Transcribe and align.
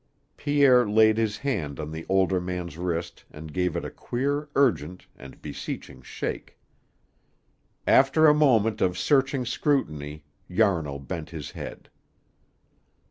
Pierre 0.35 0.89
laid 0.89 1.17
his 1.19 1.37
hand 1.37 1.79
on 1.79 1.91
the 1.91 2.07
older 2.09 2.41
man's 2.41 2.75
wrist 2.75 3.23
and 3.29 3.53
gave 3.53 3.75
it 3.75 3.85
a 3.85 3.91
queer 3.91 4.49
urgent 4.55 5.05
and 5.15 5.39
beseeching 5.43 6.01
shake. 6.01 6.57
After 7.85 8.25
a 8.25 8.33
moment 8.33 8.81
of 8.81 8.97
searching 8.97 9.45
scrutiny, 9.45 10.23
Yarnall 10.47 10.97
bent 11.01 11.29
his 11.29 11.51
head. 11.51 11.91